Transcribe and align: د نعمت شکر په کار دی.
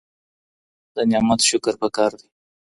د 0.95 0.97
نعمت 1.09 1.39
شکر 1.49 1.73
په 1.81 1.87
کار 1.95 2.11
دی. 2.19 2.27